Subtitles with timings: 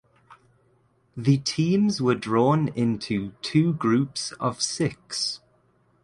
[1.15, 5.41] The teams were drawn into two groups of six.